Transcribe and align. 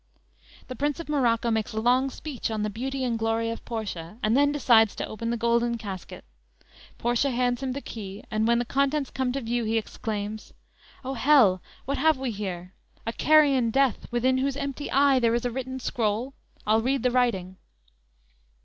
"_The 0.67 0.75
Prince 0.75 0.99
of 0.99 1.09
Morocco 1.09 1.51
makes 1.51 1.73
a 1.73 1.79
long 1.79 2.09
speech 2.09 2.49
on 2.49 2.63
the 2.63 2.71
beauty 2.71 3.03
and 3.03 3.19
glory 3.19 3.51
of 3.51 3.63
Portia, 3.65 4.17
and 4.23 4.35
then 4.35 4.51
decides 4.51 4.95
to 4.95 5.05
open 5.05 5.29
the 5.29 5.37
golden 5.37 5.77
casket. 5.77 6.25
Portia 6.97 7.29
hands 7.29 7.61
him 7.61 7.73
the 7.73 7.81
key, 7.83 8.23
and 8.31 8.47
when 8.47 8.57
the 8.57 8.65
contents 8.65 9.11
come 9.11 9.31
to 9.31 9.41
view 9.41 9.63
he 9.63 9.77
exclaims: 9.77 10.53
"O 11.05 11.13
hell! 11.13 11.61
what 11.85 11.99
have 11.99 12.17
we 12.17 12.31
here!" 12.31 12.73
_"A 13.05 13.13
carrion 13.13 13.69
death, 13.69 14.07
within 14.09 14.39
whose 14.39 14.57
empty 14.57 14.89
eye 14.89 15.19
There 15.19 15.35
is 15.35 15.45
a 15.45 15.51
written 15.51 15.79
scroll? 15.79 16.33
I'll 16.65 16.81
read 16.81 17.03
the 17.03 17.11
writing. 17.11 17.57